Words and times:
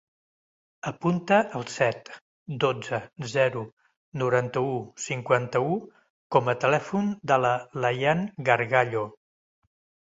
Apunta 0.91 1.37
el 1.59 1.67
set, 1.73 2.09
dotze, 2.63 3.01
zero, 3.35 3.63
noranta-u, 4.23 4.73
cinquanta-u 5.07 5.79
com 6.37 6.51
a 6.51 6.59
telèfon 6.67 7.15
de 7.33 7.43
la 7.47 7.55
Layan 7.85 8.29
Gargallo. 8.51 9.09